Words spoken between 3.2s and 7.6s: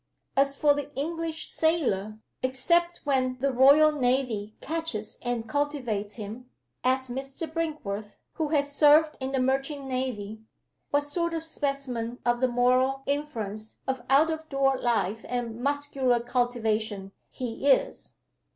the Royal Navy catches and cultivates him ask Mr.